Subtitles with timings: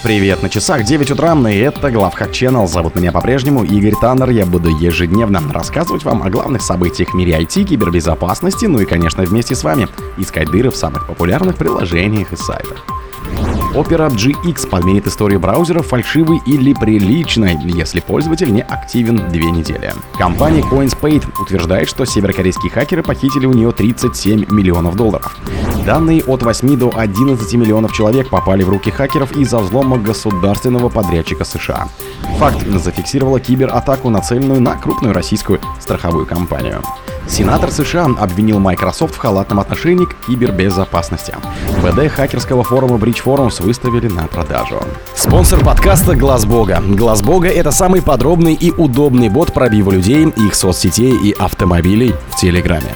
[0.00, 2.68] Привет, на часах 9 утра, и это Главхак Channel.
[2.68, 4.30] Зовут меня по-прежнему Игорь Таннер.
[4.30, 9.24] Я буду ежедневно рассказывать вам о главных событиях в мире IT, кибербезопасности, ну и, конечно,
[9.24, 12.84] вместе с вами искать дыры в самых популярных приложениях и сайтах.
[13.74, 19.92] Opera GX подменит историю браузера фальшивой или приличной, если пользователь не активен две недели.
[20.16, 25.36] Компания CoinSpade утверждает, что северокорейские хакеры похитили у нее 37 миллионов долларов.
[25.88, 31.46] Данные от 8 до 11 миллионов человек попали в руки хакеров из-за взлома государственного подрядчика
[31.46, 31.88] США.
[32.36, 36.82] Факт зафиксировала кибератаку, нацеленную на крупную российскую страховую компанию.
[37.26, 41.34] Сенатор США обвинил Microsoft в халатном отношении к кибербезопасности.
[41.78, 44.82] ВД хакерского форума Bridge Forums выставили на продажу.
[45.14, 46.82] Спонсор подкаста Глаз Бога.
[46.86, 52.36] Глаз Бога это самый подробный и удобный бот пробива людей, их соцсетей и автомобилей в
[52.36, 52.94] Телеграме.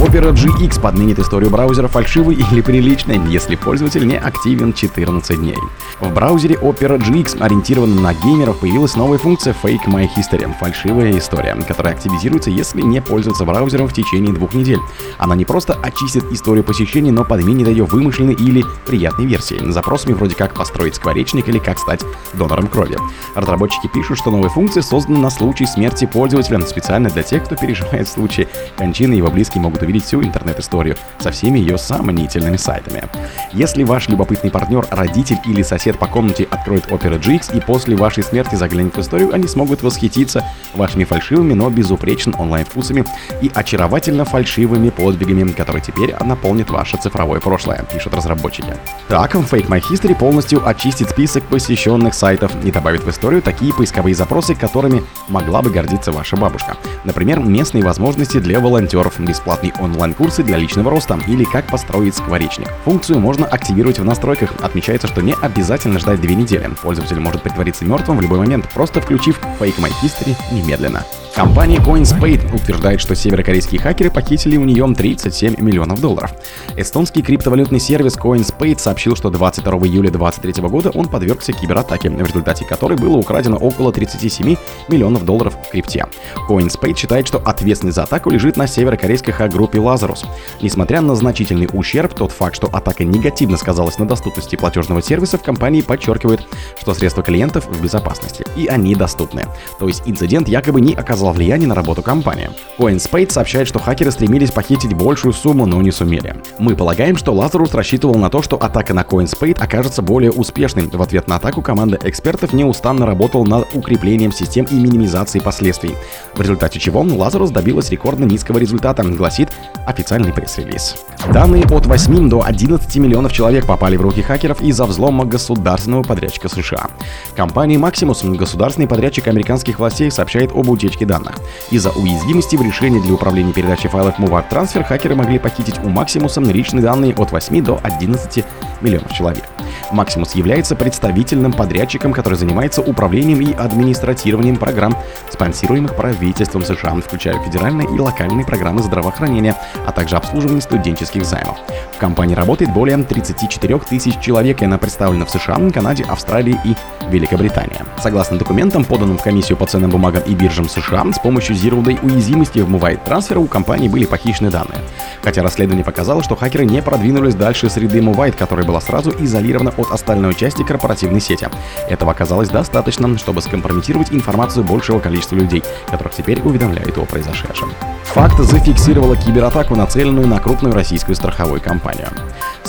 [0.00, 5.58] Opera GX подменит историю браузера фальшивой или приличной, если пользователь не активен 14 дней.
[6.00, 11.54] В браузере Opera GX, ориентированном на геймеров, появилась новая функция Fake My History— фальшивая история,
[11.68, 14.78] которая активизируется, если не пользоваться браузером в течение двух недель.
[15.18, 20.34] Она не просто очистит историю посещений, но подменит ее вымышленной или приятной версией, запросами вроде
[20.34, 22.00] как построить скворечник или как стать
[22.32, 22.96] донором крови.
[23.34, 28.08] Разработчики пишут, что новая функция создана на случай смерти пользователя, специально для тех, кто переживает
[28.08, 33.04] в случае кончины, его близкие могут увидеть всю интернет-историю со всеми ее сомнительными сайтами.
[33.52, 38.22] Если ваш любопытный партнер, родитель или сосед по комнате откроет Opera GX и после вашей
[38.22, 43.04] смерти заглянет в историю, они смогут восхититься вашими фальшивыми, но безупречным онлайн-вкусами
[43.42, 48.74] и очаровательно фальшивыми подвигами, которые теперь наполнят ваше цифровое прошлое, пишут разработчики.
[49.08, 54.14] Так, Fake My History полностью очистит список посещенных сайтов и добавит в историю такие поисковые
[54.14, 56.76] запросы, которыми могла бы гордиться ваша бабушка.
[57.04, 62.68] Например, местные возможности для волонтеров, бесплатный онлайн-курсы для личного роста или как построить скворечник.
[62.84, 64.52] Функцию можно активировать в настройках.
[64.62, 66.68] Отмечается, что не обязательно ждать две недели.
[66.82, 71.04] Пользователь может притвориться мертвым в любой момент, просто включив Fake My History немедленно.
[71.34, 76.32] Компания CoinSpade утверждает, что северокорейские хакеры похитили у нее 37 миллионов долларов.
[76.76, 82.64] Эстонский криптовалютный сервис CoinSpade сообщил, что 22 июля 2023 года он подвергся кибератаке, в результате
[82.64, 84.56] которой было украдено около 37
[84.88, 86.06] миллионов долларов в крипте.
[86.48, 90.26] CoinSpade считает, что ответственность за атаку лежит на северокорейской хак-группе Lazarus.
[90.60, 95.42] Несмотря на значительный ущерб, тот факт, что атака негативно сказалась на доступности платежного сервиса, в
[95.42, 96.46] компании подчеркивает,
[96.80, 99.46] что средства клиентов в безопасности, и они доступны.
[99.78, 102.50] То есть инцидент якобы не оказал влияние на работу компании.
[102.78, 106.36] CoinSpade сообщает, что хакеры стремились похитить большую сумму, но не сумели.
[106.58, 110.86] Мы полагаем, что Lazarus рассчитывал на то, что атака на CoinSpade окажется более успешной.
[110.86, 115.94] В ответ на атаку команда экспертов неустанно работала над укреплением систем и минимизацией последствий.
[116.34, 119.50] В результате чего Lazarus добилась рекордно низкого результата, гласит
[119.86, 120.96] официальный пресс-релиз.
[121.32, 126.48] Данные от 8 до 11 миллионов человек попали в руки хакеров из-за взлома государственного подрядчика
[126.48, 126.88] США.
[127.36, 131.36] Компания Maximus, государственный подрядчик американских властей, сообщает об утечке данных.
[131.70, 136.40] Из-за уязвимости в решении для управления передачей файлов MoveUp Transfer хакеры могли похитить у Maximus
[136.52, 138.44] личные данные от 8 до 11
[138.80, 139.44] миллионов человек.
[139.92, 144.96] Maximus является представительным подрядчиком, который занимается управлением и администрированием программ,
[145.30, 149.56] спонсируемых правительством США, включая федеральные и локальные программы здравоохранения,
[149.86, 151.58] а также обслуживание студенческих займов.
[151.94, 156.74] В компании работает более 34 тысяч человек, и она представлена в США, Канаде, Австралии и
[157.10, 157.76] Великобритании.
[158.02, 162.58] Согласно документам, поданным в комиссию по ценным бумагам и биржам США, с помощью Zero уязвимости
[162.60, 164.78] в Mobile Transfer у компании были похищены данные.
[165.22, 169.90] Хотя расследование показало, что хакеры не продвинулись дальше среды Movite, которая была сразу изолирована от
[169.90, 171.48] остальной части корпоративной сети.
[171.88, 177.72] Этого оказалось достаточно, чтобы скомпрометировать информацию большего количества людей, которых теперь уведомляют о произошедшем.
[178.04, 182.08] Факт зафиксировала кибератаку, нацеленную на крупную российскую страховую компанию.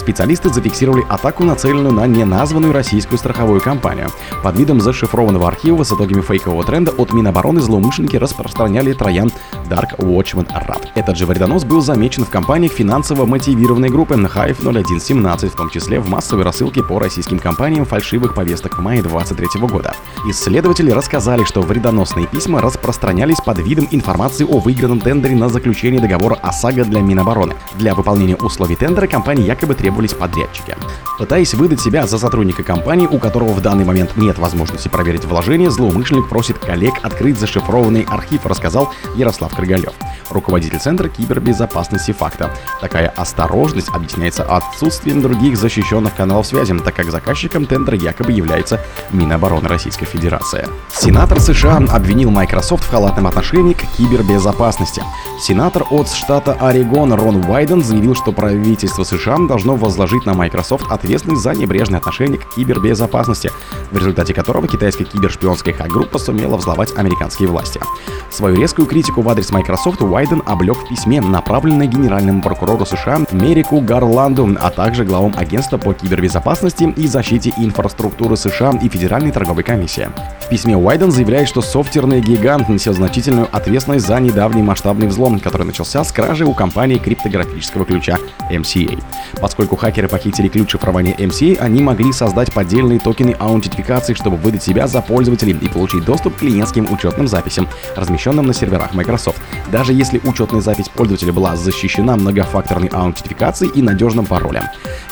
[0.01, 4.09] Специалисты зафиксировали атаку, нацеленную на неназванную российскую страховую компанию.
[4.41, 9.31] Под видом зашифрованного архива с итогами фейкового тренда от Минобороны злоумышленники распространяли троян
[9.69, 10.87] Dark Watchman Rap.
[10.95, 15.99] Этот же вредонос был замечен в компаниях финансово мотивированной группы Hive 0117, в том числе
[15.99, 19.93] в массовой рассылке по российским компаниям фальшивых повесток в мае 2023 года.
[20.27, 26.39] Исследователи рассказали, что вредоносные письма распространялись под видом информации о выигранном тендере на заключение договора
[26.41, 27.53] ОСАГО для Минобороны.
[27.77, 30.75] Для выполнения условий тендера компании якобы требовались подрядчики.
[31.17, 35.69] Пытаясь выдать себя за сотрудника компании, у которого в данный момент нет возможности проверить вложения,
[35.69, 39.93] злоумышленник просит коллег открыть зашифрованный архив, рассказал Ярослав Крыгалев,
[40.29, 42.51] руководитель Центра кибербезопасности факта.
[42.79, 48.79] Такая осторожность объясняется отсутствием других защищенных каналов связи, так как заказчиком тендера якобы является
[49.11, 50.67] Минобороны Российской Федерации.
[50.93, 55.03] Сенатор США обвинил Microsoft в халатном отношении к кибербезопасности.
[55.39, 61.41] Сенатор от штата Орегон Рон Уайден заявил, что правительство США должно возложить на Microsoft ответственность
[61.41, 63.51] за небрежное отношение к кибербезопасности,
[63.91, 67.81] в результате которого китайская кибершпионская хак-группа сумела взломать американские власти.
[68.29, 73.81] Свою резкую критику в адрес Microsoft Уайден облег в письме, направленном генеральному прокурору США Мерику
[73.81, 80.07] Гарланду, а также главам агентства по кибербезопасности и защите инфраструктуры США и Федеральной торговой комиссии.
[80.51, 86.03] Письме Уайден заявляет, что софтверный гигант несет значительную ответственность за недавний масштабный взлом, который начался
[86.03, 88.17] с кражи у компании криптографического ключа
[88.49, 89.01] MCA.
[89.39, 94.87] Поскольку хакеры похитили ключ шифрования MCA, они могли создать поддельные токены аутентификации, чтобы выдать себя
[94.87, 99.41] за пользователей и получить доступ к клиентским учетным записям, размещенным на серверах Microsoft.
[99.71, 104.63] Даже если учетная запись пользователя была защищена многофакторной аутентификацией и надежным паролем.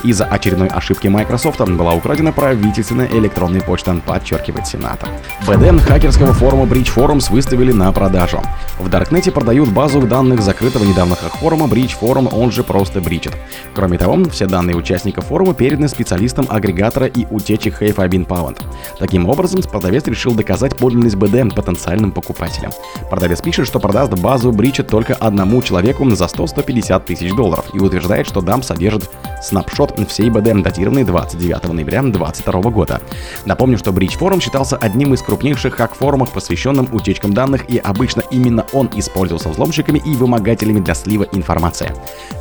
[0.04, 5.08] Из-за очередной ошибки Microsoft была украдена правительственная электронная почта, подчеркивает сенатор.
[5.48, 8.42] БД хакерского форума Bridge Forums выставили на продажу.
[8.78, 13.34] В Даркнете продают базу данных закрытого недавно форума Bridge Forum, он же просто Bridget.
[13.74, 18.62] Кроме того, все данные участников форума переданы специалистам агрегатора и утечек Been Pound.
[19.00, 22.72] Таким образом, продавец решил доказать подлинность БД потенциальным покупателям.
[23.10, 28.28] Продавец пишет, что продаст базу Bridget только одному человеку за 100-150 тысяч долларов и утверждает,
[28.28, 29.10] что дам содержит
[29.42, 33.02] снапшот всей БД, датированный 29 ноября 2022 года.
[33.46, 38.66] Напомню, что Bridge Forum считался одним из крупнейших хак-форумов, посвященным утечкам данных, и обычно именно
[38.74, 41.92] он использовался взломщиками и вымогателями для слива информации.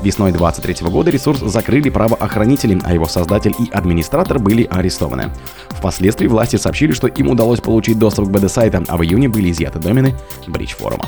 [0.03, 5.31] Весной 2023 года ресурс закрыли правоохранители, а его создатель и администратор были арестованы.
[5.71, 9.79] Впоследствии власти сообщили, что им удалось получить доступ к BD-сайта, а в июне были изъяты
[9.79, 10.15] домены
[10.47, 11.05] Bridge форума.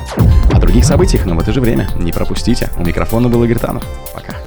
[0.53, 2.71] О других событиях, но в это же время не пропустите.
[2.79, 3.85] У микрофона был Игорь Танов.
[4.15, 4.40] Пока.